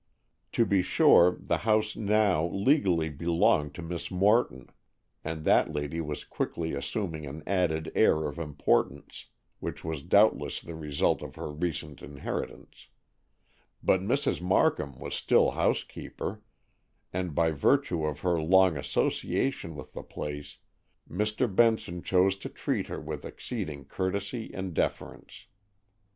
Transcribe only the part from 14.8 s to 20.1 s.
was still housekeeper, and by virtue of her long association with the